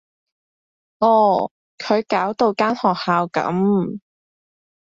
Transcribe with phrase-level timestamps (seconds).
[0.97, 3.99] 哦，佢搞到間學校噉